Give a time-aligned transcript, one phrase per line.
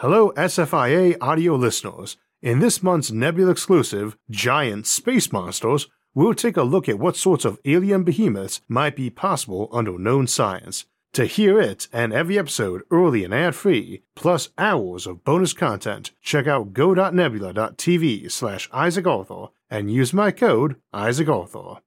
[0.00, 2.16] Hello, SFIA audio listeners.
[2.40, 7.44] In this month's Nebula exclusive, Giant Space Monsters, we'll take a look at what sorts
[7.44, 10.84] of alien behemoths might be possible under known science.
[11.14, 16.12] To hear it and every episode early and ad free, plus hours of bonus content,
[16.22, 21.80] check out go.nebula.tv slash Isaac Arthur and use my code Isaac Arthur.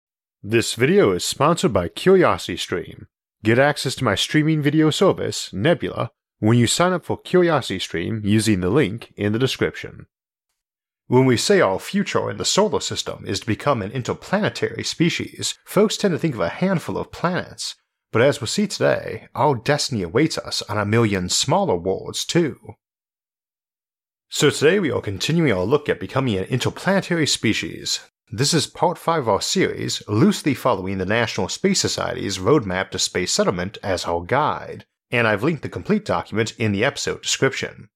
[0.44, 3.06] This video is sponsored by CuriosityStream.
[3.42, 6.12] Get access to my streaming video service, Nebula,
[6.42, 10.08] when you sign up for CuriosityStream using the link in the description.
[11.06, 15.60] When we say our future in the solar system is to become an interplanetary species,
[15.66, 17.76] folks tend to think of a handful of planets,
[18.12, 22.58] but as we'll see today, our destiny awaits us on a million smaller worlds too.
[24.30, 28.00] So today we are continuing our look at becoming an interplanetary species.
[28.32, 32.98] This is part 5 of our series, loosely following the National Space Society's Roadmap to
[32.98, 37.90] Space Settlement as our guide, and I've linked the complete document in the episode description.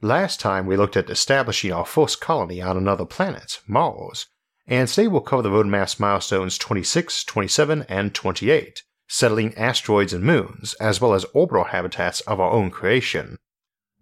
[0.00, 4.26] Last time we looked at establishing our first colony on another planet, Mars,
[4.66, 10.74] and today we'll cover the roadmap's milestones 26, 27, and 28, settling asteroids and moons,
[10.74, 13.36] as well as orbital habitats of our own creation.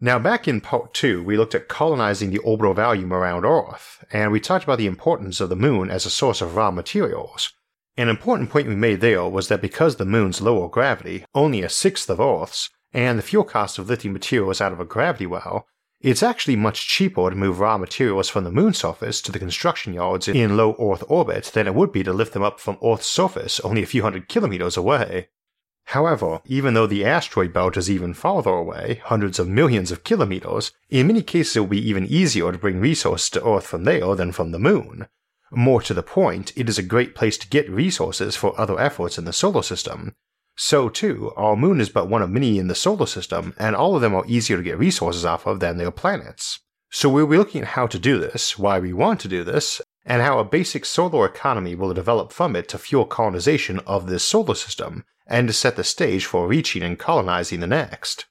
[0.00, 4.32] Now, back in part 2, we looked at colonizing the orbital volume around Earth, and
[4.32, 7.52] we talked about the importance of the moon as a source of raw materials.
[7.96, 11.68] An important point we made there was that because the moon's lower gravity, only a
[11.68, 15.66] sixth of Earth's, and the fuel cost of lifting materials out of a gravity well,
[16.00, 19.92] it's actually much cheaper to move raw materials from the moon's surface to the construction
[19.92, 23.06] yards in low Earth orbit than it would be to lift them up from Earth's
[23.06, 25.28] surface only a few hundred kilometers away.
[25.86, 30.72] However, even though the asteroid belt is even farther away, hundreds of millions of kilometers,
[30.88, 34.14] in many cases it will be even easier to bring resources to Earth from there
[34.14, 35.08] than from the moon.
[35.52, 39.18] More to the point, it is a great place to get resources for other efforts
[39.18, 40.14] in the solar system,
[40.56, 43.96] so, too, our moon is but one of many in the solar system, and all
[43.96, 46.60] of them are easier to get resources off of than their planets.
[46.90, 49.80] So, we'll be looking at how to do this, why we want to do this,
[50.04, 54.24] and how a basic solar economy will develop from it to fuel colonization of this
[54.24, 58.26] solar system, and to set the stage for reaching and colonizing the next.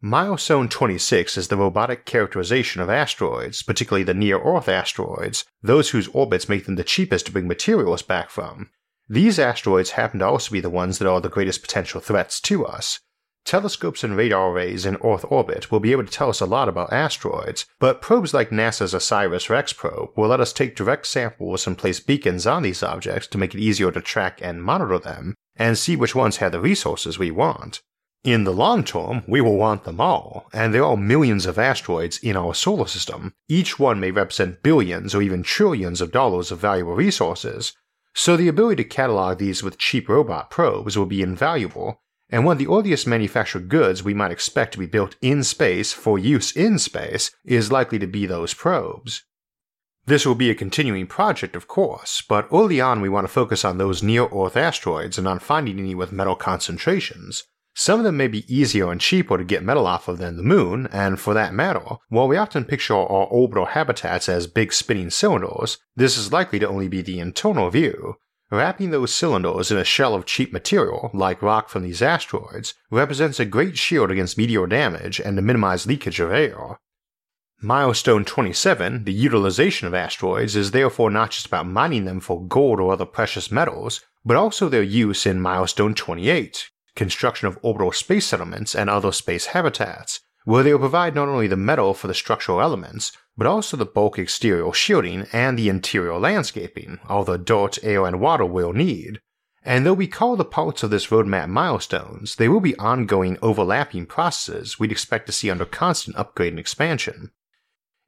[0.00, 6.08] Milestone 26 is the robotic characterization of asteroids, particularly the near Earth asteroids, those whose
[6.08, 8.70] orbits make them the cheapest to bring materials back from,
[9.08, 12.66] these asteroids happen to also be the ones that are the greatest potential threats to
[12.66, 12.98] us.
[13.44, 16.68] Telescopes and radar arrays in Earth orbit will be able to tell us a lot
[16.68, 21.68] about asteroids, but probes like NASA's OSIRIS REx probe will let us take direct samples
[21.68, 25.36] and place beacons on these objects to make it easier to track and monitor them,
[25.54, 27.80] and see which ones have the resources we want.
[28.26, 32.18] In the long term, we will want them all, and there are millions of asteroids
[32.18, 33.34] in our solar system.
[33.48, 37.72] Each one may represent billions or even trillions of dollars of valuable resources,
[38.14, 42.54] so the ability to catalog these with cheap robot probes will be invaluable, and one
[42.54, 46.50] of the earliest manufactured goods we might expect to be built in space for use
[46.50, 49.22] in space is likely to be those probes.
[50.06, 53.64] This will be a continuing project, of course, but early on we want to focus
[53.64, 57.44] on those near Earth asteroids and on finding any with metal concentrations,
[57.78, 60.42] some of them may be easier and cheaper to get metal off of than the
[60.42, 65.10] moon, and for that matter, while we often picture our orbital habitats as big spinning
[65.10, 68.14] cylinders, this is likely to only be the internal view.
[68.50, 73.38] Wrapping those cylinders in a shell of cheap material, like rock from these asteroids, represents
[73.38, 76.78] a great shield against meteor damage and to minimize leakage of air.
[77.60, 82.80] Milestone 27, the utilization of asteroids, is therefore not just about mining them for gold
[82.80, 88.26] or other precious metals, but also their use in Milestone 28, construction of orbital space
[88.26, 92.14] settlements and other space habitats, where they will provide not only the metal for the
[92.14, 97.78] structural elements, but also the bulk exterior shielding and the interior landscaping, all the dirt,
[97.82, 99.20] air, and water we'll need.
[99.64, 104.06] And though we call the parts of this roadmap milestones, they will be ongoing overlapping
[104.06, 107.32] processes we'd expect to see under constant upgrade and expansion.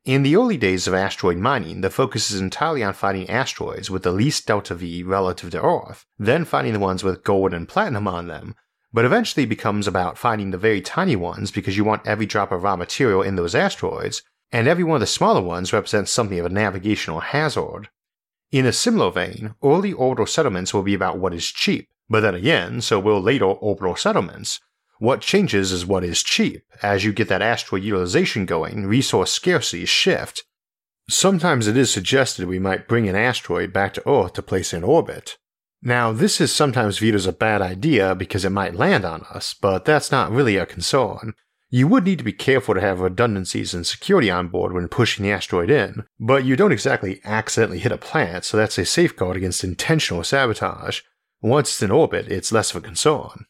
[0.04, 4.04] In the early days of asteroid mining, the focus is entirely on finding asteroids with
[4.04, 8.06] the least delta V relative to Earth, then finding the ones with gold and platinum
[8.06, 8.54] on them,
[8.92, 12.62] but eventually becomes about finding the very tiny ones because you want every drop of
[12.62, 16.46] raw material in those asteroids, and every one of the smaller ones represents something of
[16.46, 17.88] a navigational hazard.
[18.50, 22.34] In a similar vein, early orbital settlements will be about what is cheap, but then
[22.34, 24.60] again, so will later orbital settlements.
[24.98, 26.62] What changes is what is cheap.
[26.82, 30.44] As you get that asteroid utilization going, resource scarcity shift.
[31.10, 34.82] Sometimes it is suggested we might bring an asteroid back to Earth to place in
[34.82, 35.36] orbit.
[35.80, 39.54] Now, this is sometimes viewed as a bad idea because it might land on us,
[39.54, 41.34] but that's not really a concern.
[41.70, 45.24] You would need to be careful to have redundancies and security on board when pushing
[45.24, 49.36] the asteroid in, but you don't exactly accidentally hit a planet, so that's a safeguard
[49.36, 51.02] against intentional sabotage.
[51.42, 53.44] Once it's in orbit, it's less of a concern.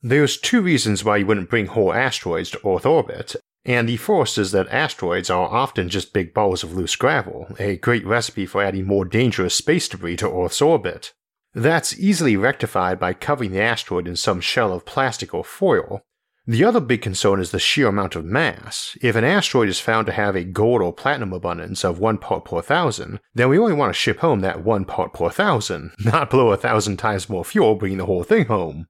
[0.00, 4.38] There's two reasons why you wouldn't bring whole asteroids to Earth orbit, And the first
[4.38, 8.62] is that asteroids are often just big balls of loose gravel, a great recipe for
[8.62, 11.12] adding more dangerous space debris to Earth's orbit.
[11.54, 16.02] That's easily rectified by covering the asteroid in some shell of plastic or foil,
[16.44, 18.96] the other big concern is the sheer amount of mass.
[19.00, 22.46] If an asteroid is found to have a gold or platinum abundance of 1 part
[22.46, 26.30] per thousand, then we only want to ship home that 1 part per thousand, not
[26.30, 28.88] blow a thousand times more fuel bringing the whole thing home.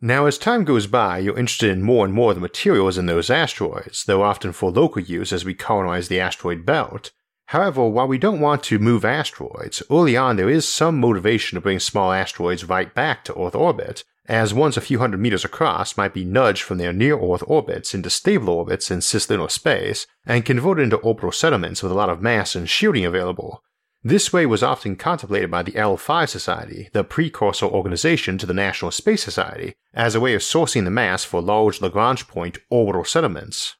[0.00, 3.04] Now, as time goes by, you're interested in more and more of the materials in
[3.04, 7.12] those asteroids, though often for local use as we colonize the asteroid belt.
[7.52, 11.60] However, while we don't want to move asteroids, early on there is some motivation to
[11.60, 15.94] bring small asteroids right back to Earth orbit, as ones a few hundred meters across
[15.94, 20.46] might be nudged from their near Earth orbits into stable orbits in cislunar space and
[20.46, 23.62] converted into orbital settlements with a lot of mass and shielding available.
[24.02, 28.90] This way was often contemplated by the L5 Society, the precursor organization to the National
[28.90, 33.76] Space Society, as a way of sourcing the mass for large Lagrange point orbital settlements.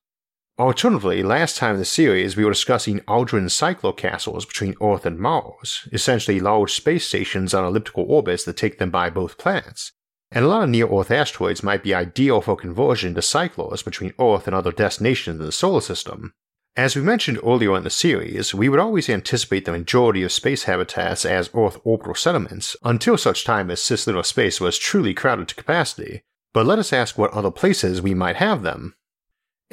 [0.58, 5.19] Alternatively, last time in the series we were discussing Aldrin cycler castles between Earth and
[5.19, 9.93] Mars, essentially large space stations on elliptical orbits that take them by both planets,
[10.31, 14.12] and a lot of near Earth asteroids might be ideal for conversion to cyclers between
[14.20, 16.34] Earth and other destinations in the solar system.
[16.76, 20.64] As we mentioned earlier in the series, we would always anticipate the majority of space
[20.64, 25.54] habitats as Earth orbital settlements until such time as cislunar space was truly crowded to
[25.54, 26.22] capacity,
[26.52, 28.94] but let us ask what other places we might have them.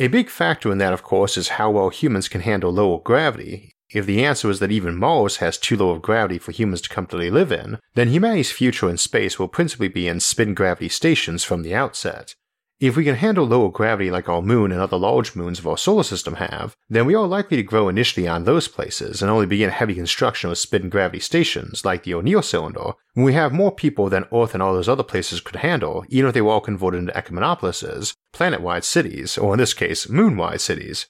[0.02, 3.74] A big factor in that, of course, is how well humans can handle lower gravity,
[3.92, 6.90] if the answer is that even Mars has too low of gravity for humans to
[6.90, 11.44] comfortably live in, then humanity's future in space will principally be in spin gravity stations
[11.44, 12.36] from the outset.
[12.80, 15.78] If we can handle lower gravity like our moon and other large moons of our
[15.78, 19.46] solar system have, then we are likely to grow initially on those places and only
[19.46, 23.74] begin heavy construction of spin gravity stations like the O'Neill cylinder when we have more
[23.74, 26.62] people than Earth and all those other places could handle, even if they were all
[26.62, 31.08] converted into Ecumenopolises, planet-wide cities, or in this case, moon-wide cities.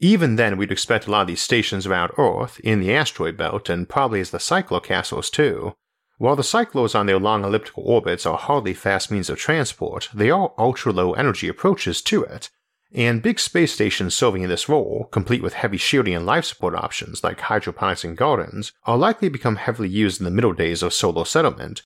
[0.00, 3.68] Even then, we'd expect a lot of these stations around Earth, in the asteroid belt,
[3.68, 5.74] and probably as the cycler castles too.
[6.18, 10.30] While the cyclers on their long elliptical orbits are hardly fast means of transport, they
[10.30, 12.50] are ultra low energy approaches to it,
[12.92, 16.74] and big space stations serving in this role, complete with heavy shielding and life support
[16.74, 20.82] options like hydroponics and gardens, are likely to become heavily used in the middle days
[20.82, 21.82] of solar settlement.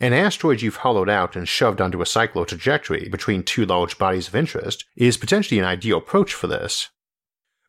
[0.00, 4.28] An asteroid you've hollowed out and shoved onto a cycler trajectory between two large bodies
[4.28, 6.88] of interest is potentially an ideal approach for this.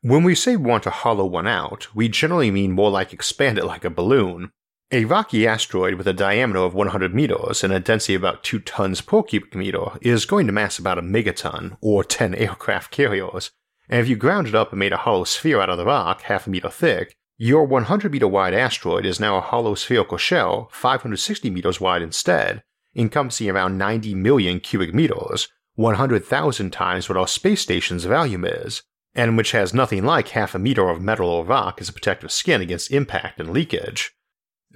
[0.01, 3.57] When we say we want to hollow one out, we generally mean more like expand
[3.57, 4.51] it like a balloon.
[4.89, 8.59] A rocky asteroid with a diameter of 100 meters and a density of about 2
[8.59, 13.51] tons per cubic meter is going to mass about a megaton, or 10 aircraft carriers,
[13.89, 16.21] and if you ground it up and made a hollow sphere out of the rock
[16.21, 20.69] half a meter thick, your 100 meter wide asteroid is now a hollow spherical shell
[20.71, 22.63] 560 meters wide instead,
[22.95, 28.83] encompassing around 90 million cubic meters, 100,000 times what our space station's volume is,
[29.13, 32.31] and which has nothing like half a meter of metal or rock as a protective
[32.31, 34.13] skin against impact and leakage.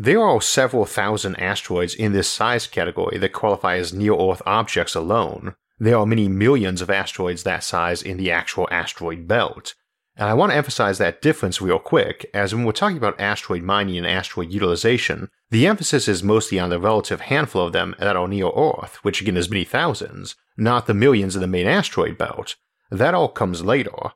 [0.04, 4.96] There are several thousand asteroids in this size category that qualify as near Earth objects
[4.96, 5.54] alone.
[5.80, 9.76] There are many millions of asteroids that size in the actual asteroid belt.
[10.16, 13.62] And I want to emphasize that difference real quick, as when we're talking about asteroid
[13.62, 18.16] mining and asteroid utilization, the emphasis is mostly on the relative handful of them that
[18.16, 22.18] are near Earth, which again is many thousands, not the millions in the main asteroid
[22.18, 22.56] belt.
[22.90, 24.14] That all comes later.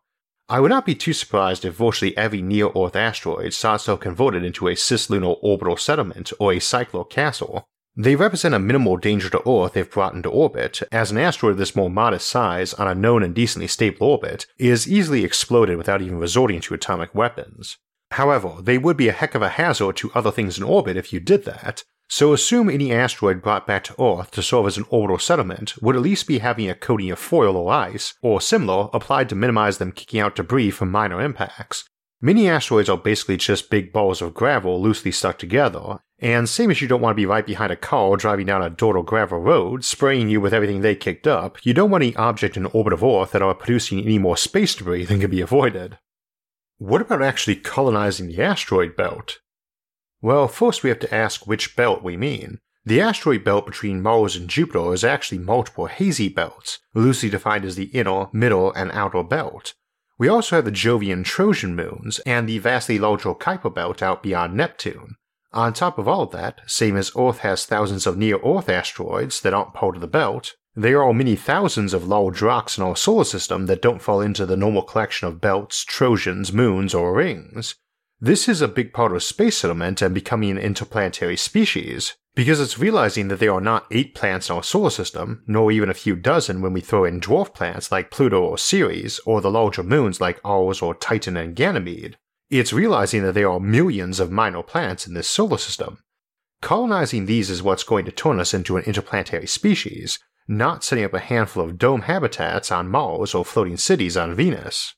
[0.47, 4.43] I would not be too surprised if virtually every near Earth asteroid saw itself converted
[4.43, 7.65] into a cislunar orbital settlement or a cycler castle.
[7.98, 11.58] They represent a minimal danger to Earth if brought into orbit, as an asteroid of
[11.58, 16.01] this more modest size on a known and decently stable orbit is easily exploded without
[16.01, 17.77] even resorting to atomic weapons.
[18.12, 21.12] However, they would be a heck of a hazard to other things in orbit if
[21.12, 24.85] you did that, so assume any asteroid brought back to Earth to serve as an
[24.89, 28.89] orbital settlement would at least be having a coating of foil or ice, or similar,
[28.93, 31.89] applied to minimize them kicking out debris from minor impacts.
[32.21, 36.81] Many asteroids are basically just big balls of gravel loosely stuck together, and same as
[36.81, 39.39] you don't want to be right behind a car driving down a dirt or gravel
[39.39, 42.93] road, spraying you with everything they kicked up, you don't want any object in orbit
[42.93, 45.97] of Earth that are producing any more space debris than can be avoided.
[46.77, 49.39] What about actually colonizing the asteroid belt?
[50.25, 52.58] Well, first we have to ask which belt we mean.
[52.84, 57.75] The asteroid belt between Mars and Jupiter is actually multiple hazy belts, loosely defined as
[57.75, 59.75] the inner, middle, and outer belt.
[60.17, 64.55] We also have the Jovian Trojan moons and the vastly larger Kuiper belt out beyond
[64.55, 65.13] Neptune.
[65.53, 69.41] On top of all of that, same as Earth has thousands of near Earth asteroids
[69.41, 72.96] that aren't part of the belt, there are many thousands of large rocks in our
[72.96, 77.75] solar system that don't fall into the normal collection of belts, Trojans, moons, or rings.
[78.19, 82.15] This is a big part of space settlement and becoming an interplanetary species.
[82.36, 85.89] because it's realizing that there are not eight planets in our solar system, nor even
[85.89, 89.50] a few dozen when we throw in dwarf planets like Pluto or Ceres, or the
[89.50, 92.17] larger moons like ours or Titan and Ganymede.
[92.50, 96.00] It's realizing that there are millions of minor planets in this solar system.
[96.62, 101.13] Colonizing these is what's going to turn us into an interplanetary species, not setting up
[101.13, 104.93] a handful of dome habitats on Mars or floating cities on Venus.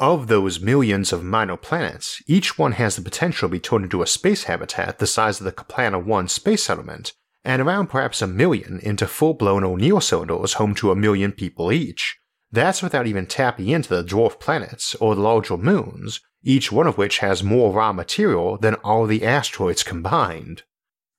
[0.00, 4.00] Of those millions of minor planets, each one has the potential to be turned into
[4.00, 7.14] a space habitat the size of the Kalpana 1 space settlement,
[7.44, 11.72] and around perhaps a million into full blown O'Neill cylinders home to a million people
[11.72, 12.16] each.
[12.52, 16.96] That's without even tapping into the dwarf planets or the larger moons, each one of
[16.96, 20.62] which has more raw material than all the asteroids combined.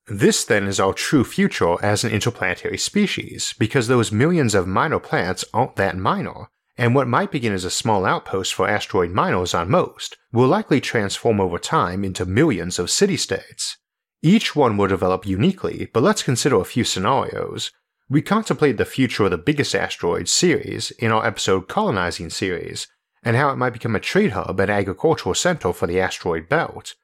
[0.07, 4.99] This then is our true future as an interplanetary species, because those millions of minor
[4.99, 6.47] planets aren't that minor,
[6.79, 10.79] and what might begin as a small outpost for asteroid miners on most will likely
[10.79, 13.75] transform over time into millions of city states.
[14.21, 17.71] Each one will develop uniquely, but let's consider a few scenarios.
[18.09, 22.87] We contemplate the future of the biggest asteroid Ceres in our episode Colonizing Ceres,
[23.23, 26.95] and how it might become a trade hub and agricultural center for the asteroid belt.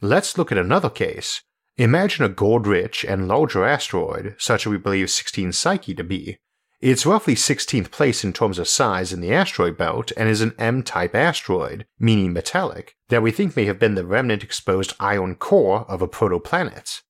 [0.00, 1.42] Let's look at another case.
[1.76, 6.38] Imagine a gold rich and larger asteroid, such as we believe 16 Psyche to be,
[6.80, 10.54] it's roughly 16th place in terms of size in the asteroid belt and is an
[10.58, 15.34] M type asteroid, meaning metallic, that we think may have been the remnant exposed iron
[15.34, 17.02] core of a protoplanet.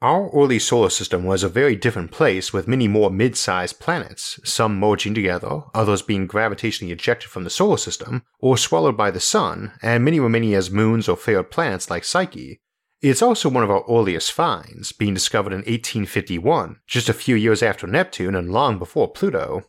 [0.00, 4.38] Our early solar system was a very different place with many more mid sized planets,
[4.44, 9.20] some merging together, others being gravitationally ejected from the solar system, or swallowed by the
[9.20, 12.60] sun, and many remaining as moons or failed planets like Psyche,
[13.00, 17.62] it's also one of our earliest finds, being discovered in 1851, just a few years
[17.62, 19.62] after Neptune and long before Pluto.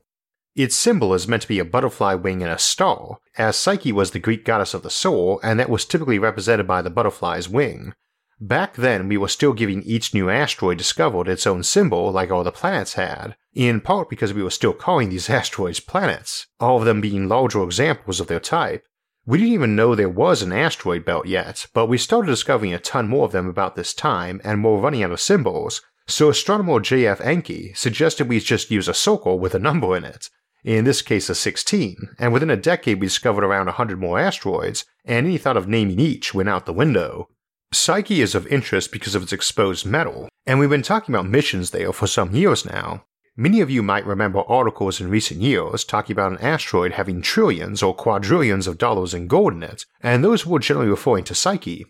[0.55, 4.11] Its symbol is meant to be a butterfly wing and a star, as Psyche was
[4.11, 7.93] the Greek goddess of the soul, and that was typically represented by the butterfly's wing.
[8.41, 12.43] Back then, we were still giving each new asteroid discovered its own symbol like all
[12.43, 16.85] the planets had, in part because we were still calling these asteroids planets, all of
[16.85, 18.85] them being larger examples of their type,
[19.25, 22.79] we didn't even know there was an asteroid belt yet, but we started discovering a
[22.79, 26.79] ton more of them about this time and were running out of symbols, so astronomer
[26.79, 27.19] J.F.
[27.19, 30.29] Encke suggested we just use a circle with a number in it,
[30.63, 34.85] in this case a 16, and within a decade we discovered around 100 more asteroids,
[35.05, 37.27] and any thought of naming each went out the window.
[37.71, 41.69] Psyche is of interest because of its exposed metal, and we've been talking about missions
[41.69, 43.05] there for some years now,
[43.39, 47.81] Many of you might remember articles in recent years talking about an asteroid having trillions
[47.81, 51.85] or quadrillions of dollars in gold in it, and those were generally referring to Psyche.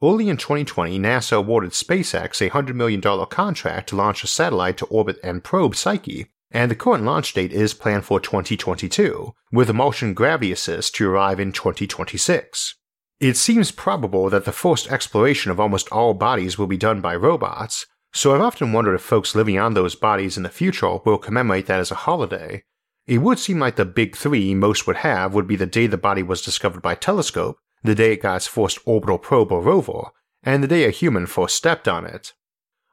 [0.00, 4.86] Early in 2020, NASA awarded SpaceX a $100 million contract to launch a satellite to
[4.86, 9.72] orbit and probe Psyche, and the current launch date is planned for 2022, with a
[9.72, 12.76] Martian gravity assist to arrive in 2026.
[13.18, 17.16] It seems probable that the first exploration of almost all bodies will be done by
[17.16, 21.18] robots, so I've often wondered if folks living on those bodies in the future will
[21.18, 22.62] commemorate that as a holiday.
[23.06, 25.96] It would seem like the big three most would have would be the day the
[25.96, 30.10] body was discovered by telescope, the day it got its first orbital probe or rover,
[30.42, 32.32] and the day a human first stepped on it.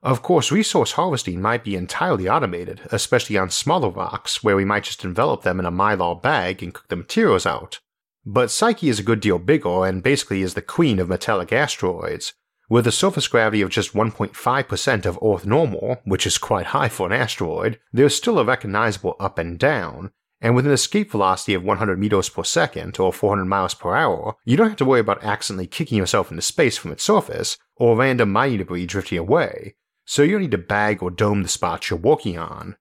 [0.02, 4.86] Of course, resource harvesting might be entirely automated, especially on smaller rocks where we might
[4.86, 7.80] just envelop them in a mylar bag and cook the materials out.
[8.26, 12.34] But Psyche is a good deal bigger and basically is the queen of metallic asteroids,
[12.70, 17.08] with a surface gravity of just 1.5% of Earth normal, which is quite high for
[17.08, 21.64] an asteroid, there's still a recognizable up and down, and with an escape velocity of
[21.64, 25.24] 100 meters per second or 400 miles per hour, you don't have to worry about
[25.24, 30.22] accidentally kicking yourself into space from its surface or random mining debris drifting away, so
[30.22, 32.76] you don't need to bag or dome the spots you're working on.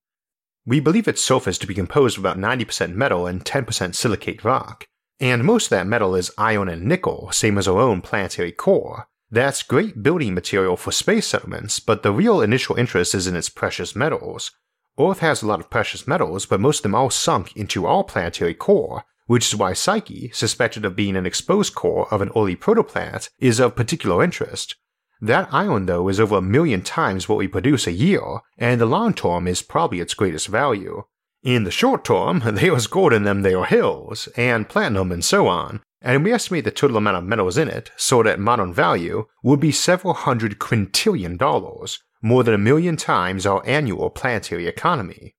[0.67, 4.87] We believe its surface to be composed of about 90% metal and 10% silicate rock,
[5.19, 9.09] and most of that metal is iron and nickel, same as our own planetary core,
[9.31, 13.51] that's great building material for space settlements, but the real initial interest is in its
[13.51, 14.53] precious metals.
[14.99, 18.03] Earth has a lot of precious metals, but most of them all sunk into our
[18.03, 22.57] planetary core, which is why Psyche, suspected of being an exposed core of an early
[22.57, 24.77] protoplanet, is of particular interest.
[25.21, 28.23] That iron, though, is over a million times what we produce a year,
[28.57, 31.03] and the long term is probably its greatest value.
[31.43, 35.83] In the short term, there's gold in them there hills, and platinum and so on,
[36.01, 39.61] and we estimate the total amount of metals in it, sold at modern value, would
[39.61, 45.35] be several hundred quintillion dollars, more than a million times our annual planetary economy.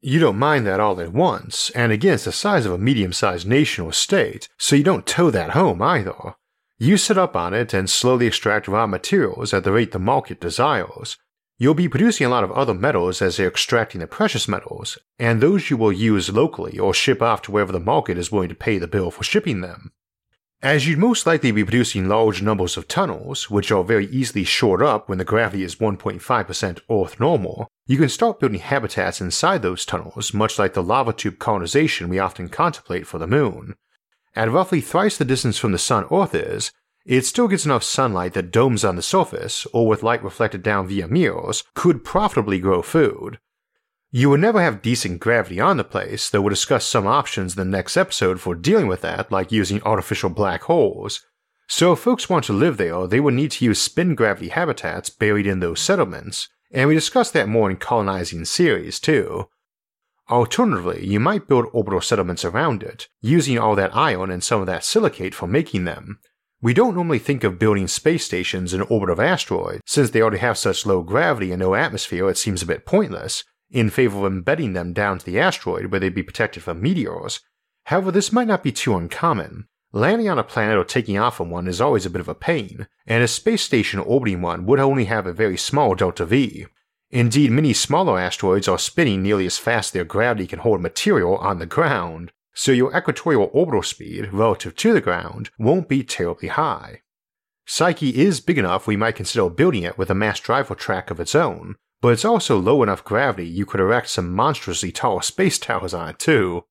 [0.00, 3.12] You don't mind that all at once, and again it's the size of a medium
[3.12, 6.34] sized nation or state, so you don't tow that home either.
[6.78, 10.40] You sit up on it and slowly extract raw materials at the rate the market
[10.40, 11.16] desires.
[11.58, 15.40] You'll be producing a lot of other metals as they're extracting the precious metals, and
[15.40, 18.54] those you will use locally or ship off to wherever the market is willing to
[18.54, 19.92] pay the bill for shipping them.
[20.62, 24.82] as you'd most likely be producing large numbers of tunnels, which are very easily shored
[24.82, 29.86] up when the gravity is 1.5% Earth normal, you can start building habitats inside those
[29.86, 33.74] tunnels, much like the lava tube colonization we often contemplate for the moon.
[34.34, 36.72] At roughly thrice the distance from the sun Earth is,
[37.06, 40.88] it still gets enough sunlight that domes on the surface, or with light reflected down
[40.88, 43.38] via mirrors, could profitably grow food.
[44.10, 47.58] You would never have decent gravity on the place, though we'll discuss some options in
[47.58, 51.24] the next episode for dealing with that, like using artificial black holes.
[51.68, 55.10] So if folks want to live there, they would need to use spin gravity habitats
[55.10, 59.48] buried in those settlements, and we discussed that more in colonizing Ceres too.
[60.28, 64.66] Alternatively, you might build orbital settlements around it, using all that iron and some of
[64.66, 66.18] that silicate for making them.
[66.62, 70.38] We don't normally think of building space stations in orbit of asteroids, since they already
[70.38, 74.32] have such low gravity and no atmosphere it seems a bit pointless, in favor of
[74.32, 77.40] embedding them down to the asteroid where they'd be protected from meteors.
[77.84, 79.68] However, this might not be too uncommon.
[79.92, 82.34] Landing on a planet or taking off from one is always a bit of a
[82.34, 86.66] pain, and a space station orbiting one would only have a very small delta V.
[87.10, 91.36] Indeed, many smaller asteroids are spinning nearly as fast as their gravity can hold material
[91.36, 96.48] on the ground, so your equatorial orbital speed relative to the ground won't be terribly
[96.48, 97.02] high.
[97.66, 101.20] Psyche is big enough we might consider building it with a mass driver track of
[101.20, 105.58] its own, but it's also low enough gravity you could erect some monstrously tall space
[105.58, 106.64] towers on it too.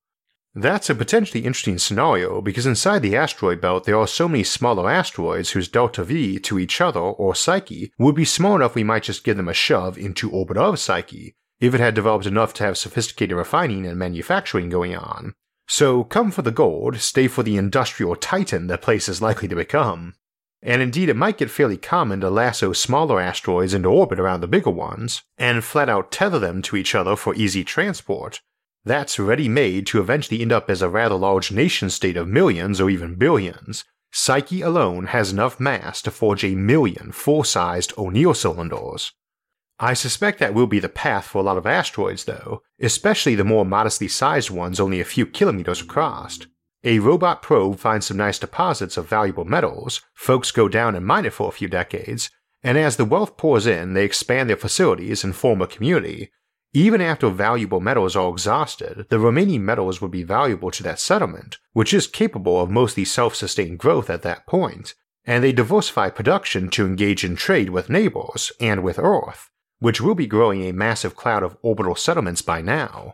[0.56, 4.90] That's a potentially interesting scenario because inside the asteroid belt there are so many smaller
[4.90, 9.04] asteroids whose delta V to each other or Psyche would be small enough we might
[9.04, 12.64] just give them a shove into orbit of Psyche if it had developed enough to
[12.64, 15.36] have sophisticated refining and manufacturing going on.
[15.68, 19.56] So come for the gold, stay for the industrial titan the place is likely to
[19.56, 20.14] become
[20.66, 24.48] and indeed it might get fairly common to lasso smaller asteroids into orbit around the
[24.48, 28.42] bigger ones, and flat out tether them to each other for easy transport.
[28.84, 32.82] That's ready made to eventually end up as a rather large nation state of millions
[32.82, 33.86] or even billions.
[34.12, 39.12] Psyche alone has enough mass to forge a million full sized O'Neill cylinders.
[39.80, 43.44] I suspect that will be the path for a lot of asteroids, though, especially the
[43.44, 46.40] more modestly sized ones only a few kilometers across.
[46.86, 51.26] A robot probe finds some nice deposits of valuable metals, folks go down and mine
[51.26, 52.30] it for a few decades,
[52.64, 56.32] and as the wealth pours in, they expand their facilities and form a community.
[56.74, 61.58] Even after valuable metals are exhausted, the remaining metals would be valuable to that settlement,
[61.74, 64.94] which is capable of mostly self sustained growth at that point,
[65.26, 69.50] and they diversify production to engage in trade with neighbors and with Earth,
[69.86, 73.14] which will be growing a massive cloud of orbital settlements by now.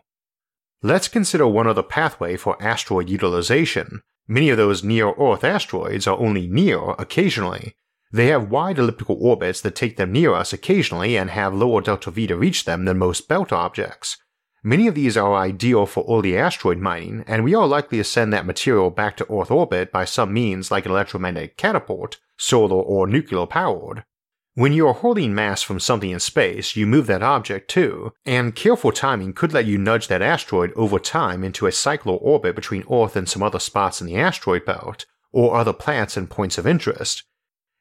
[0.81, 4.03] Let's consider one other pathway for asteroid utilization.
[4.25, 7.75] Many of those near Earth asteroids are only near occasionally.
[8.13, 12.09] They have wide elliptical orbits that take them near us occasionally and have lower delta
[12.09, 14.15] V to reach them than most belt objects.
[14.63, 18.31] Many of these are ideal for early asteroid mining, and we are likely to send
[18.31, 23.07] that material back to Earth orbit by some means like an electromagnetic catapult, solar or
[23.07, 24.05] nuclear powered.
[24.53, 28.53] When you are hurling mass from something in space, you move that object too, and
[28.53, 32.83] careful timing could let you nudge that asteroid over time into a cycler orbit between
[32.91, 36.67] Earth and some other spots in the asteroid belt, or other planets and points of
[36.67, 37.23] interest.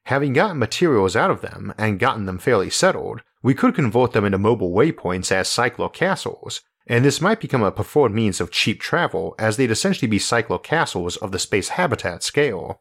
[0.05, 4.25] Having gotten materials out of them and gotten them fairly settled, we could convert them
[4.25, 8.81] into mobile waypoints as cycler castles, and this might become a preferred means of cheap
[8.81, 12.81] travel as they'd essentially be cycler castles of the space habitat scale.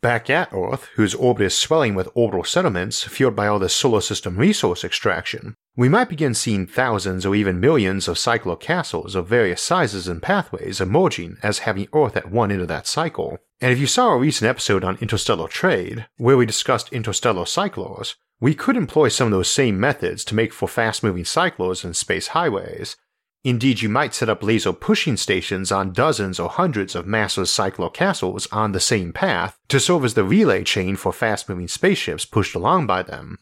[0.00, 4.00] Back at Earth, whose orbit is swelling with orbital settlements fueled by all the solar
[4.00, 9.26] system resource extraction, we might begin seeing thousands or even millions of cycler castles of
[9.26, 13.38] various sizes and pathways emerging as having Earth at one end of that cycle.
[13.60, 18.14] And if you saw a recent episode on interstellar trade, where we discussed interstellar cyclers,
[18.38, 21.96] we could employ some of those same methods to make for fast moving cyclers and
[21.96, 22.96] space highways,
[23.44, 27.88] Indeed, you might set up laser pushing stations on dozens or hundreds of massive cycler
[27.88, 32.24] castles on the same path to serve as the relay chain for fast moving spaceships
[32.24, 33.38] pushed along by them.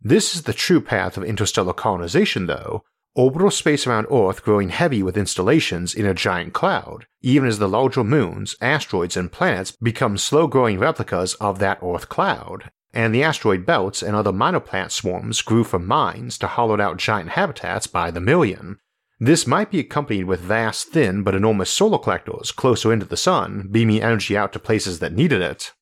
[0.00, 2.84] This is the true path of interstellar colonization, though.
[3.16, 7.68] Orbital space around Earth growing heavy with installations in a giant cloud, even as the
[7.68, 13.24] larger moons, asteroids, and planets become slow growing replicas of that Earth cloud, and the
[13.24, 17.88] asteroid belts and other minor planet swarms grew from mines to hollowed out giant habitats
[17.88, 18.78] by the million,
[19.20, 23.68] this might be accompanied with vast, thin, but enormous solar collectors closer into the sun,
[23.70, 25.72] beaming energy out to places that needed it.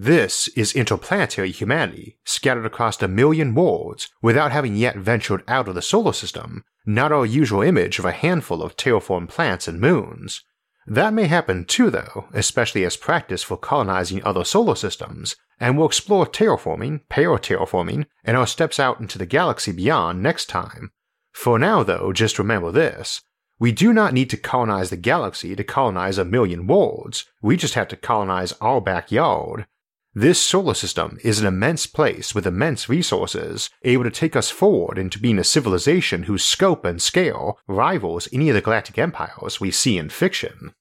[0.00, 5.74] This is interplanetary humanity, scattered across a million worlds without having yet ventured out of
[5.74, 10.42] the solar system, not our usual image of a handful of terraformed planets and moons.
[10.86, 15.88] That may happen too, though, especially as practice for colonizing other solar systems, and we'll
[15.88, 20.92] explore terraforming, paraterraforming, and our steps out into the galaxy beyond next time,
[21.38, 23.22] for now, though, just remember this
[23.60, 27.74] We do not need to colonize the galaxy to colonize a million worlds, we just
[27.74, 29.66] have to colonize our backyard.
[30.12, 34.98] This solar system is an immense place with immense resources, able to take us forward
[34.98, 39.70] into being a civilization whose scope and scale rivals any of the galactic empires we
[39.70, 40.74] see in fiction.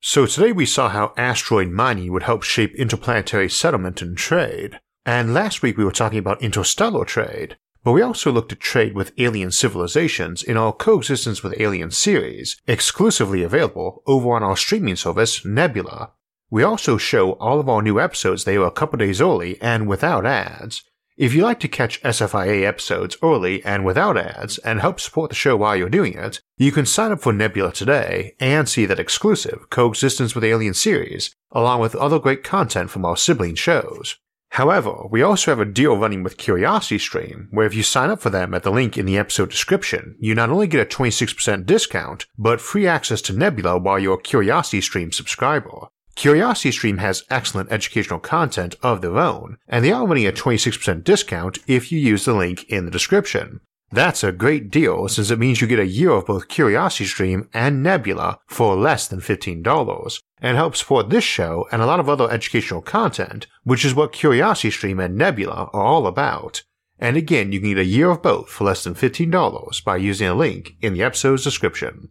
[0.00, 5.34] So today we saw how asteroid mining would help shape interplanetary settlement and trade, and
[5.34, 9.12] last week we were talking about interstellar trade, but we also look to trade with
[9.18, 15.44] alien civilizations in our Coexistence with Aliens series, exclusively available over on our streaming service
[15.44, 16.12] Nebula.
[16.50, 20.26] We also show all of our new episodes there a couple days early and without
[20.26, 20.82] ads.
[21.16, 25.36] If you like to catch SFIA episodes early and without ads and help support the
[25.36, 28.98] show while you're doing it, you can sign up for Nebula today and see that
[28.98, 34.16] exclusive Coexistence with Aliens series, along with other great content from our sibling shows.
[34.50, 38.30] However, we also have a deal running with CuriosityStream, where if you sign up for
[38.30, 42.26] them at the link in the episode description, you not only get a 26% discount,
[42.36, 45.88] but free access to Nebula while you're a CuriosityStream subscriber.
[46.16, 51.60] CuriosityStream has excellent educational content of their own, and they are running a 26% discount
[51.68, 53.60] if you use the link in the description.
[53.92, 57.82] That's a great deal since it means you get a year of both CuriosityStream and
[57.82, 62.30] Nebula for less than $15, and help support this show and a lot of other
[62.30, 66.62] educational content, which is what CuriosityStream and Nebula are all about.
[67.00, 70.28] And again, you can get a year of both for less than $15 by using
[70.28, 72.10] a link in the episode's description.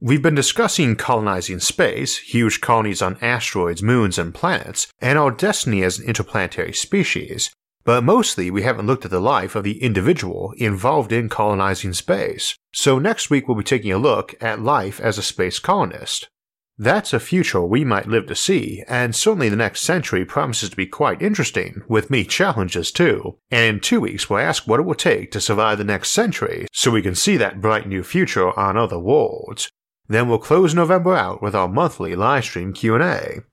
[0.00, 5.82] We've been discussing colonizing space, huge colonies on asteroids, moons, and planets, and our destiny
[5.82, 7.50] as an interplanetary species,
[7.88, 12.54] but mostly we haven't looked at the life of the individual involved in colonizing space.
[12.70, 16.28] So next week we'll be taking a look at life as a space colonist.
[16.76, 20.76] That's a future we might live to see, and certainly the next century promises to
[20.76, 23.38] be quite interesting, with many challenges too.
[23.50, 26.66] And in two weeks we'll ask what it will take to survive the next century
[26.74, 29.70] so we can see that bright new future on other worlds.
[30.08, 33.44] Then we'll close November out with our monthly livestream Q&A.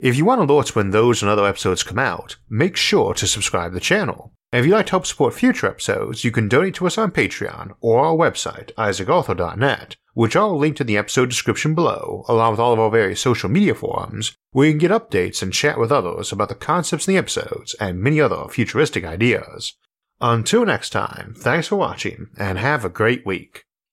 [0.00, 3.72] If you want alerts when those and other episodes come out, make sure to subscribe
[3.72, 4.32] to the channel.
[4.50, 7.10] And if you'd like to help support future episodes, you can donate to us on
[7.10, 12.60] Patreon or our website, isaacarthur.net, which I'll link in the episode description below, along with
[12.60, 15.92] all of our various social media forums, where you can get updates and chat with
[15.92, 19.74] others about the concepts in the episodes and many other futuristic ideas.
[20.18, 23.64] Until next time, thanks for watching and have a great week.